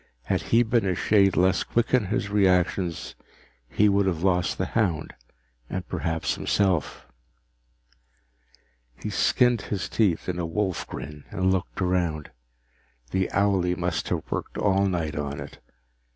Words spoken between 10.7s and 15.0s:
grin and looked around. The owlie must have worked all